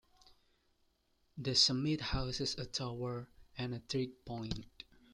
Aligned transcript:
The 1.37 1.53
summit 1.53 2.01
houses 2.01 2.55
a 2.57 2.65
tower 2.65 3.27
and 3.55 3.75
a 3.75 3.79
trig 3.81 4.25
point. 4.25 4.83